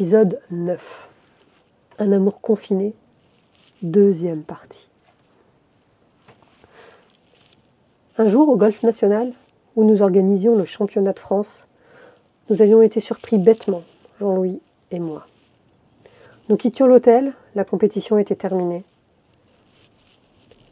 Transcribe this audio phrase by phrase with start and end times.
[0.00, 1.08] Épisode 9.
[1.98, 2.94] Un amour confiné,
[3.82, 4.88] deuxième partie.
[8.16, 9.34] Un jour, au Golfe National,
[9.76, 11.68] où nous organisions le championnat de France,
[12.48, 13.82] nous avions été surpris bêtement,
[14.20, 15.26] Jean-Louis et moi.
[16.48, 18.84] Nous quittions l'hôtel, la compétition était terminée.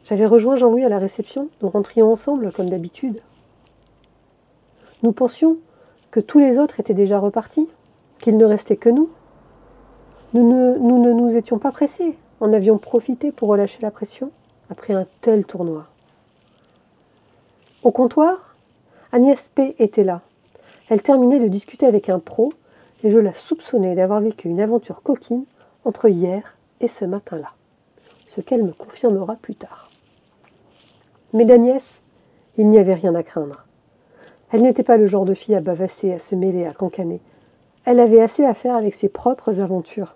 [0.05, 3.21] J'avais rejoint Jean-Louis à la réception, nous rentrions ensemble comme d'habitude.
[5.03, 5.57] Nous pensions
[6.09, 7.69] que tous les autres étaient déjà repartis,
[8.17, 9.11] qu'il ne restait que nous.
[10.33, 14.31] Nous ne, nous étions pas pressés, en avions profité pour relâcher la pression
[14.69, 15.87] après un tel tournoi.
[17.81, 18.55] Au comptoir,
[19.11, 19.75] Agnès P.
[19.79, 20.21] était là.
[20.89, 22.53] Elle terminait de discuter avec un pro
[23.03, 25.45] et je la soupçonnais d'avoir vécu une aventure coquine
[25.83, 27.49] entre hier et ce matin-là,
[28.27, 29.89] ce qu'elle me confirmera plus tard.
[31.33, 32.01] Mais d'Agnès,
[32.57, 33.65] il n'y avait rien à craindre.
[34.51, 37.21] Elle n'était pas le genre de fille à bavasser, à se mêler, à cancaner.
[37.85, 40.15] Elle avait assez à faire avec ses propres aventures.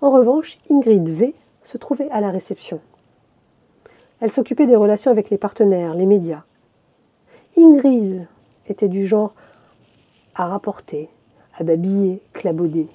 [0.00, 2.80] En revanche, Ingrid V se trouvait à la réception.
[4.20, 6.44] Elle s'occupait des relations avec les partenaires, les médias.
[7.56, 8.26] Ingrid
[8.68, 9.34] était du genre
[10.34, 11.08] à rapporter,
[11.58, 12.88] à babiller, clabauder.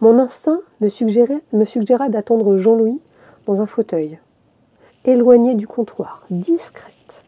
[0.00, 0.88] Mon instinct me,
[1.56, 3.00] me suggéra d'attendre Jean-Louis
[3.46, 4.18] dans un fauteuil,
[5.04, 7.22] éloigné du comptoir, discrète,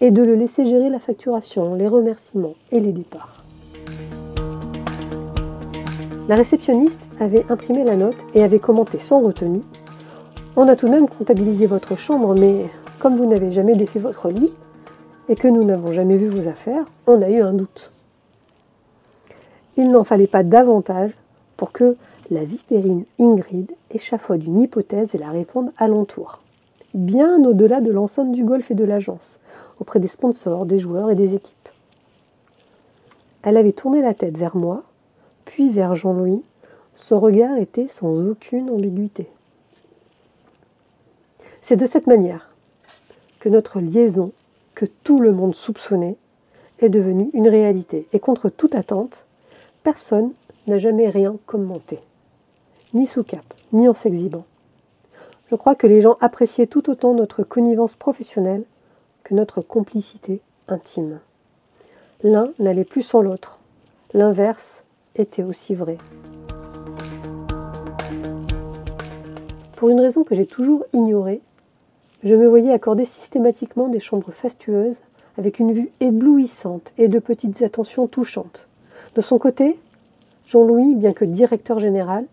[0.00, 3.45] et de le laisser gérer la facturation, les remerciements et les départs.
[6.28, 9.60] La réceptionniste avait imprimé la note et avait commenté sans retenue
[10.56, 14.30] On a tout de même comptabilisé votre chambre, mais comme vous n'avez jamais défait votre
[14.30, 14.52] lit
[15.28, 17.92] et que nous n'avons jamais vu vos affaires, on a eu un doute.
[19.76, 21.12] Il n'en fallait pas davantage
[21.56, 21.96] pour que
[22.32, 26.40] la vipérine Ingrid échafaude une hypothèse et la répande alentour,
[26.92, 29.38] bien au-delà de l'enceinte du golf et de l'agence,
[29.78, 31.68] auprès des sponsors, des joueurs et des équipes.
[33.44, 34.82] Elle avait tourné la tête vers moi
[35.46, 36.42] puis vers Jean-Louis,
[36.94, 39.28] son regard était sans aucune ambiguïté.
[41.62, 42.50] C'est de cette manière
[43.40, 44.32] que notre liaison,
[44.74, 46.16] que tout le monde soupçonnait,
[46.80, 48.06] est devenue une réalité.
[48.12, 49.24] Et contre toute attente,
[49.82, 50.32] personne
[50.66, 52.00] n'a jamais rien commenté,
[52.92, 54.44] ni sous cap, ni en s'exhibant.
[55.50, 58.64] Je crois que les gens appréciaient tout autant notre connivence professionnelle
[59.22, 61.20] que notre complicité intime.
[62.22, 63.60] L'un n'allait plus sans l'autre.
[64.12, 64.82] L'inverse
[65.18, 65.98] était aussi vrai.
[69.76, 71.42] Pour une raison que j'ai toujours ignorée,
[72.24, 74.96] je me voyais accorder systématiquement des chambres fastueuses
[75.38, 78.68] avec une vue éblouissante et de petites attentions touchantes.
[79.14, 79.78] De son côté,
[80.46, 82.24] Jean-Louis, bien que directeur général,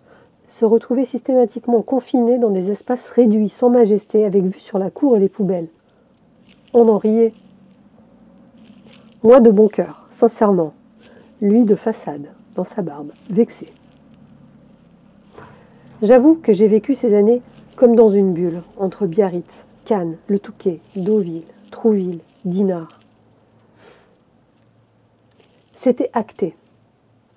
[0.47, 5.17] se retrouvait systématiquement confiné dans des espaces réduits, sans majesté, avec vue sur la cour
[5.17, 5.67] et les poubelles.
[6.73, 7.33] On en riait.
[9.23, 10.73] Moi de bon cœur, sincèrement.
[11.41, 13.67] Lui de façade dans sa barbe, vexé.
[16.01, 17.41] J'avoue que j'ai vécu ces années
[17.75, 22.99] comme dans une bulle, entre Biarritz, Cannes, Le Touquet, Deauville, Trouville, Dinard.
[25.73, 26.55] C'était acté.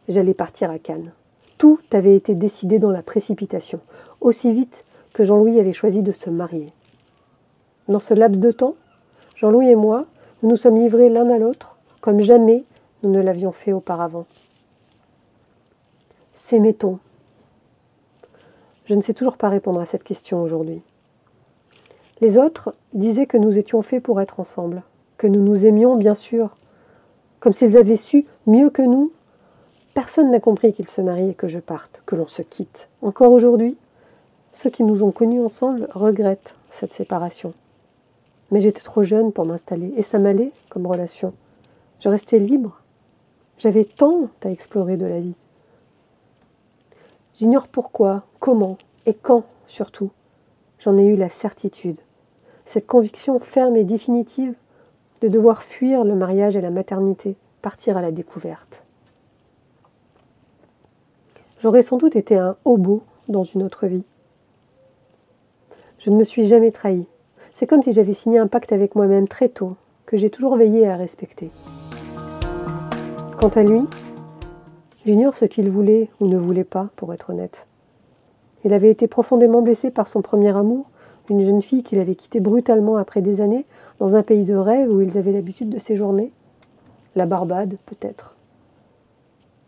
[0.08, 1.12] J'allais partir à Cannes.
[1.58, 3.80] Tout avait été décidé dans la précipitation,
[4.20, 4.84] aussi vite
[5.14, 6.72] que Jean-Louis avait choisi de se marier.
[7.88, 8.74] Dans ce laps de temps,
[9.36, 10.06] Jean-Louis et moi,
[10.42, 12.64] nous nous sommes livrés l'un à l'autre comme jamais
[13.02, 14.26] nous ne l'avions fait auparavant.
[16.36, 16.98] S'aimait-on
[18.84, 20.82] Je ne sais toujours pas répondre à cette question aujourd'hui.
[22.20, 24.82] Les autres disaient que nous étions faits pour être ensemble,
[25.16, 26.54] que nous nous aimions bien sûr,
[27.40, 29.12] comme s'ils avaient su mieux que nous.
[29.94, 32.90] Personne n'a compris qu'ils se marient et que je parte, que l'on se quitte.
[33.00, 33.76] Encore aujourd'hui,
[34.52, 37.54] ceux qui nous ont connus ensemble regrettent cette séparation.
[38.50, 41.32] Mais j'étais trop jeune pour m'installer, et ça m'allait comme relation.
[42.00, 42.82] Je restais libre.
[43.58, 45.34] J'avais tant à explorer de la vie.
[47.36, 50.10] J'ignore pourquoi, comment et quand surtout.
[50.78, 51.98] J'en ai eu la certitude.
[52.64, 54.54] Cette conviction ferme et définitive
[55.20, 58.82] de devoir fuir le mariage et la maternité, partir à la découverte.
[61.60, 64.04] J'aurais sans doute été un hobo dans une autre vie.
[65.98, 67.06] Je ne me suis jamais trahi.
[67.54, 70.86] C'est comme si j'avais signé un pacte avec moi-même très tôt, que j'ai toujours veillé
[70.86, 71.50] à respecter.
[73.38, 73.82] Quant à lui,
[75.06, 77.66] j'ignore ce qu'il voulait ou ne voulait pas, pour être honnête.
[78.64, 80.86] Il avait été profondément blessé par son premier amour,
[81.30, 83.64] une jeune fille qu'il avait quittée brutalement après des années,
[84.00, 86.32] dans un pays de rêve où ils avaient l'habitude de séjourner.
[87.14, 88.34] La Barbade, peut-être.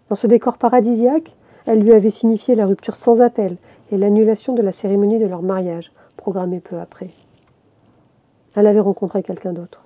[0.09, 1.35] Dans ce décor paradisiaque,
[1.67, 3.57] elle lui avait signifié la rupture sans appel
[3.93, 7.11] et l'annulation de la cérémonie de leur mariage, programmée peu après.
[8.57, 9.85] Elle avait rencontré quelqu'un d'autre.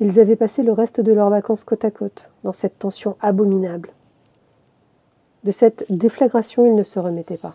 [0.00, 3.90] Ils avaient passé le reste de leurs vacances côte à côte, dans cette tension abominable.
[5.44, 7.54] De cette déflagration, ils ne se remettaient pas.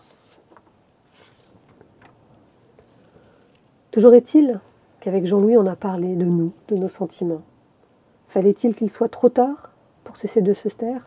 [3.90, 4.60] Toujours est-il
[5.00, 7.42] qu'avec Jean-Louis, on a parlé de nous, de nos sentiments.
[8.28, 9.70] Fallait-il qu'il soit trop tard
[10.02, 11.06] pour cesser de se taire?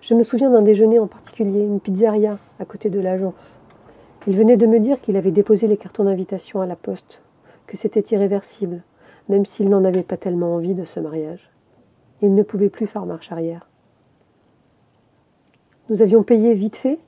[0.00, 3.56] Je me souviens d'un déjeuner en particulier, une pizzeria à côté de l'agence.
[4.28, 7.22] Il venait de me dire qu'il avait déposé les cartons d'invitation à la poste,
[7.66, 8.82] que c'était irréversible,
[9.28, 11.50] même s'il n'en avait pas tellement envie de ce mariage.
[12.22, 13.68] Il ne pouvait plus faire marche arrière.
[15.88, 16.98] Nous avions payé vite fait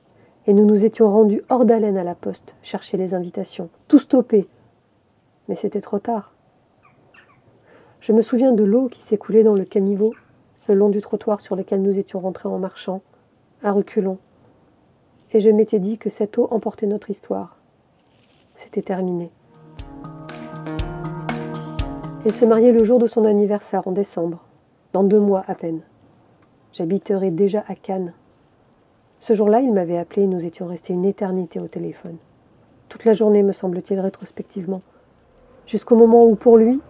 [0.47, 4.47] et nous nous étions rendus hors d'haleine à la poste, chercher les invitations, tout stoppé.
[5.47, 6.33] Mais c'était trop tard.
[7.99, 10.13] Je me souviens de l'eau qui s'écoulait dans le caniveau,
[10.67, 13.01] le long du trottoir sur lequel nous étions rentrés en marchant,
[13.61, 14.17] à reculons,
[15.33, 17.57] et je m'étais dit que cette eau emportait notre histoire.
[18.55, 19.29] C'était terminé.
[22.25, 24.45] Il se mariait le jour de son anniversaire en décembre,
[24.93, 25.81] dans deux mois à peine.
[26.71, 28.13] J'habiterai déjà à Cannes.
[29.19, 32.17] Ce jour-là, il m'avait appelé et nous étions restés une éternité au téléphone.
[32.87, 34.81] Toute la journée, me semble-t-il, rétrospectivement.
[35.67, 36.81] Jusqu'au moment où, pour lui,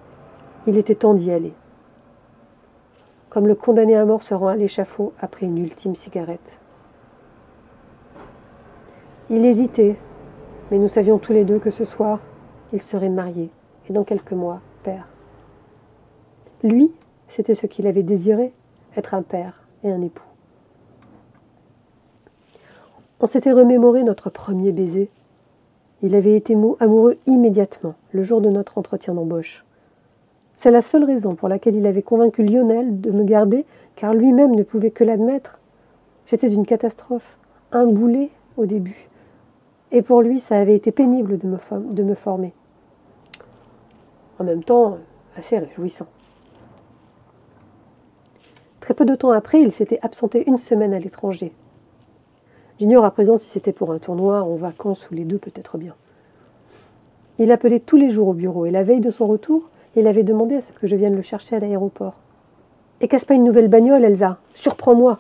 [0.68, 1.54] il était temps d'y aller.
[3.30, 6.60] Comme le condamné à mort se rend à l'échafaud après une ultime cigarette.
[9.30, 9.98] Il hésitait,
[10.72, 12.20] mais nous savions tous les deux que ce soir,
[12.74, 13.50] il serait marié,
[13.90, 15.08] et dans quelques mois, père.
[16.64, 16.92] Lui,
[17.28, 18.54] c'était ce qu'il avait désiré,
[18.96, 20.29] être un père et un époux.
[23.22, 25.10] On s'était remémoré notre premier baiser.
[26.02, 29.66] Il avait été amoureux immédiatement, le jour de notre entretien d'embauche.
[30.56, 34.56] C'est la seule raison pour laquelle il avait convaincu Lionel de me garder, car lui-même
[34.56, 35.60] ne pouvait que l'admettre.
[36.26, 37.38] J'étais une catastrophe,
[37.74, 39.10] un boulet au début.
[39.92, 41.58] Et pour lui, ça avait été pénible de me,
[41.94, 42.54] de me former.
[44.38, 44.98] En même temps,
[45.36, 46.08] assez réjouissant.
[48.80, 51.52] Très peu de temps après, il s'était absenté une semaine à l'étranger.
[52.80, 55.96] J'ignore à présent si c'était pour un tournoi, en vacances ou les deux peut-être bien.
[57.38, 60.24] Il appelait tous les jours au bureau et la veille de son retour, il avait
[60.24, 62.16] demandé à ce que je vienne le chercher à l'aéroport.
[63.02, 64.38] Et qu'est-ce pas une nouvelle bagnole, Elsa?
[64.54, 65.20] Surprends-moi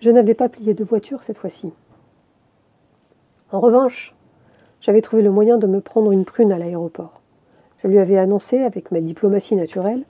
[0.00, 1.72] Je n'avais pas plié de voiture cette fois-ci.
[3.50, 4.14] En revanche,
[4.80, 7.20] j'avais trouvé le moyen de me prendre une prune à l'aéroport.
[7.82, 10.04] Je lui avais annoncé, avec ma diplomatie naturelle,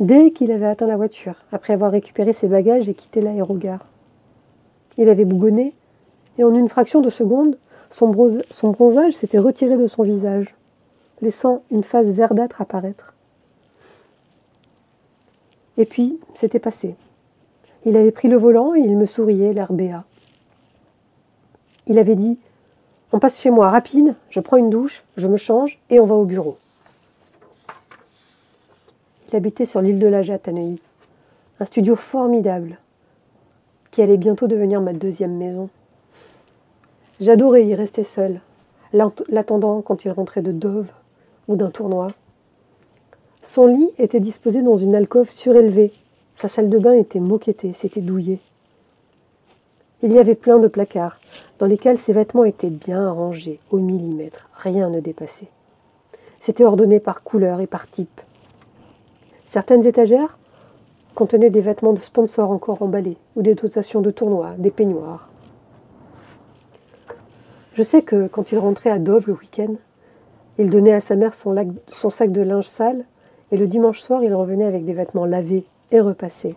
[0.00, 3.86] dès qu'il avait atteint la voiture, après avoir récupéré ses bagages et quitté l'aérogare.
[4.96, 5.74] Il avait bougonné,
[6.38, 7.58] et en une fraction de seconde,
[7.90, 10.54] son, bronzage s'était retiré de son visage,
[11.20, 13.14] laissant une face verdâtre apparaître.
[15.76, 16.94] Et puis, c'était passé.
[17.84, 20.04] Il avait pris le volant et il me souriait, l'air béat.
[21.86, 22.38] Il avait dit
[23.12, 26.14] On passe chez moi rapide, je prends une douche, je me change et on va
[26.14, 26.56] au bureau.
[29.32, 30.80] Habitait sur l'île de la Jatte à Neuilly.
[31.60, 32.78] Un studio formidable
[33.90, 35.68] qui allait bientôt devenir ma deuxième maison.
[37.20, 38.40] J'adorais y rester seul,
[38.92, 40.90] l'attendant quand il rentrait de Dove
[41.48, 42.08] ou d'un tournoi.
[43.42, 45.92] Son lit était disposé dans une alcôve surélevée
[46.40, 48.40] sa salle de bain était moquettée, c'était douillé.
[50.02, 51.20] Il y avait plein de placards,
[51.58, 55.50] dans lesquels ses vêtements étaient bien rangés, au millimètre, rien ne dépassait.
[56.40, 58.22] C'était ordonné par couleur et par type.
[59.50, 60.38] Certaines étagères
[61.16, 65.28] contenaient des vêtements de sponsors encore emballés, ou des dotations de tournois, des peignoirs.
[67.74, 69.74] Je sais que quand il rentrait à Dove le week-end,
[70.58, 73.04] il donnait à sa mère son, sac de linge sale,
[73.50, 76.54] et le dimanche soir il revenait avec des vêtements lavés et repasser.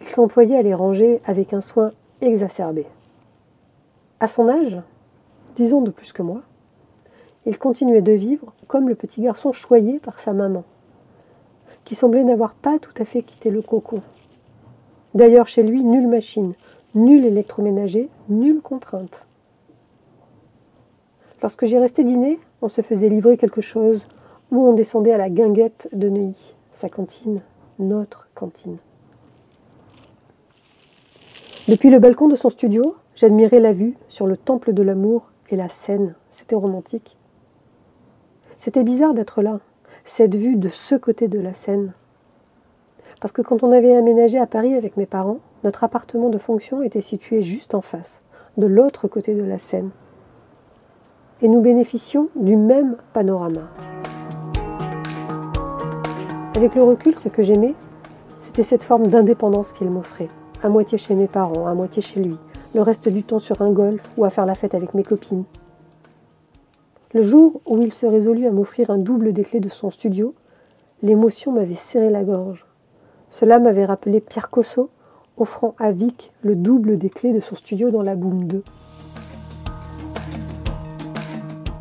[0.00, 2.86] Il s'employait à les ranger avec un soin exacerbé.
[4.18, 4.80] À son âge,
[5.54, 6.40] disons de plus que moi,
[7.46, 10.64] il continuait de vivre comme le petit garçon choyé par sa maman,
[11.84, 14.02] qui semblait n'avoir pas tout à fait quitté le cocon.
[15.14, 16.54] D'ailleurs, chez lui, nulle machine,
[16.94, 19.26] nul électroménager, nulle contrainte.
[21.42, 24.00] Lorsque j'y restais dîner, on se faisait livrer quelque chose
[24.50, 27.40] ou on descendait à la guinguette de Neuilly, sa cantine,
[27.78, 28.78] notre cantine.
[31.68, 35.56] Depuis le balcon de son studio, j'admirais la vue sur le temple de l'amour et
[35.56, 36.14] la Seine.
[36.30, 37.16] C'était romantique.
[38.58, 39.60] C'était bizarre d'être là,
[40.04, 41.92] cette vue de ce côté de la Seine.
[43.20, 46.82] Parce que quand on avait aménagé à Paris avec mes parents, notre appartement de fonction
[46.82, 48.20] était situé juste en face,
[48.56, 49.90] de l'autre côté de la Seine.
[51.40, 53.68] Et nous bénéficions du même panorama.
[56.54, 57.74] Avec le recul, ce que j'aimais,
[58.42, 60.28] c'était cette forme d'indépendance qu'il m'offrait,
[60.62, 62.36] à moitié chez mes parents, à moitié chez lui,
[62.74, 65.44] le reste du temps sur un golf ou à faire la fête avec mes copines.
[67.14, 70.34] Le jour où il se résolut à m'offrir un double des clés de son studio,
[71.02, 72.64] l'émotion m'avait serré la gorge.
[73.28, 74.88] Cela m'avait rappelé Pierre Cosso
[75.36, 78.64] offrant à Vic le double des clés de son studio dans la Boom 2.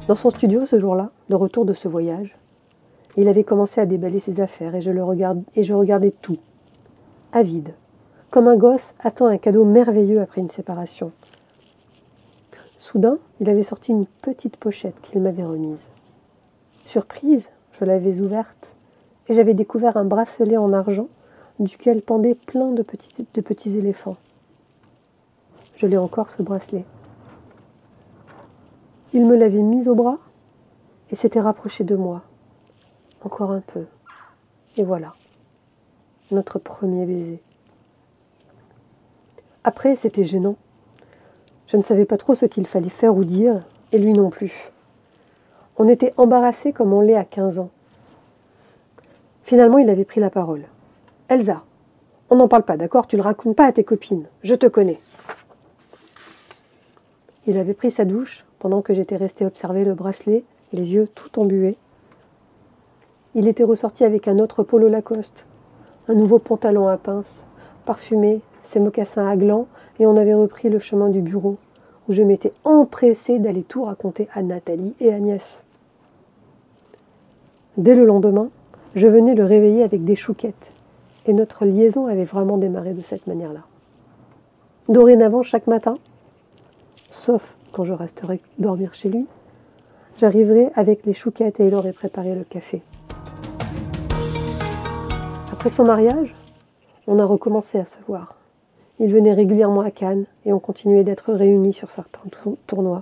[0.09, 2.38] Dans son studio ce jour-là, de retour de ce voyage,
[3.15, 4.91] il avait commencé à déballer ses affaires et je,
[5.55, 6.39] et je regardais tout,
[7.31, 7.73] avide,
[8.31, 11.13] comme un gosse attend un cadeau merveilleux après une séparation.
[12.81, 15.91] Soudain, il avait sorti une petite pochette qu'il m'avait remise.
[16.88, 17.47] Surprise,
[17.79, 18.75] je l'avais ouverte
[19.27, 21.07] et j'avais découvert un bracelet en argent
[21.59, 24.17] duquel pendaient plein de petits, éléphants.
[25.75, 26.83] Je l'ai encore ce bracelet.
[29.13, 30.17] Il me l'avait mis au bras
[31.11, 32.23] et s'était rapproché de moi.
[33.23, 33.85] Encore un peu.
[34.75, 35.13] Et voilà,
[36.31, 37.43] notre premier baiser.
[39.63, 40.55] Après, c'était gênant.
[41.72, 43.62] Je ne savais pas trop ce qu'il fallait faire ou dire,
[43.94, 44.74] et lui non plus.
[45.78, 47.70] On était embarrassés comme on l'est à 15 ans.
[49.44, 50.63] Finalement, il avait pris la parole.
[51.30, 51.63] Elsa,
[52.30, 53.08] on n'en parle pas, d'accord?
[53.08, 54.25] Tu le racontes pas à tes copines.
[54.44, 55.00] Je te connais.
[57.48, 61.40] Il avait pris sa douche pendant que j'étais restée observer le bracelet, les yeux tout
[61.40, 61.78] embués.
[63.34, 65.46] Il était ressorti avec un autre polo Lacoste,
[66.10, 67.46] un nouveau pantalon à pince,
[67.86, 69.68] parfumé, ses mocassins à glands
[70.00, 71.58] et on avait repris le chemin du bureau,
[72.08, 75.63] où je m'étais empressée d'aller tout raconter à Nathalie et Agnès.
[77.78, 78.50] Dès le lendemain,
[78.96, 80.72] je venais le réveiller avec des chouquettes,
[81.25, 83.62] et notre liaison avait vraiment démarré de cette manière-là.
[84.90, 85.98] Dorénavant, chaque matin,
[87.10, 89.28] sauf quand je resterai dormir chez lui,
[90.18, 92.82] j'arriverai avec les chouquettes et il aurait préparé le café.
[95.51, 96.34] Après son mariage,
[97.08, 98.40] on a recommencé à se voir.
[99.03, 102.22] Il venait régulièrement à Cannes et on continuait d'être réunis sur certains
[102.67, 103.01] tournois.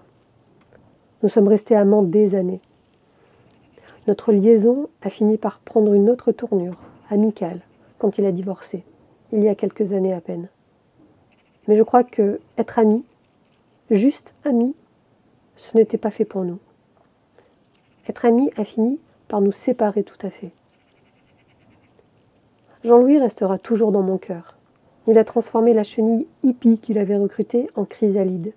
[1.22, 2.62] Nous sommes restés amants des années.
[4.08, 6.78] Notre liaison a fini par prendre une autre tournure,
[7.10, 7.60] amicale,
[7.98, 8.86] quand il a divorcé,
[9.34, 10.48] il y a quelques années à peine.
[11.68, 13.04] Mais je crois que être amis,
[13.92, 14.76] juste amis,
[15.58, 16.60] ce n'était pas fait pour nous.
[18.08, 20.52] Être amis a fini par nous séparer tout à fait.
[22.86, 24.56] Jean-Louis restera toujours dans mon cœur.
[25.10, 28.54] Il a transformé la chenille hippie qu'il avait recrutée en chrysalide.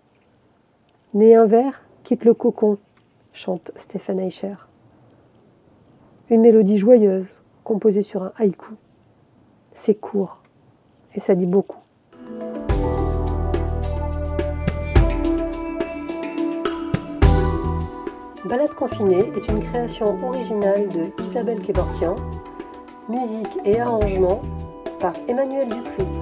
[1.14, 2.76] Né un verre, quitte le cocon,
[3.32, 4.56] chante Stéphane Eicher.
[6.28, 8.74] Une mélodie joyeuse, composée sur un haïku.
[9.72, 10.42] C'est court,
[11.14, 11.78] et ça dit beaucoup.
[18.44, 22.16] Balade confinée est une création originale de Isabelle Kevorkian,
[23.08, 24.42] musique et arrangement
[24.98, 26.21] par Emmanuel Dupuis.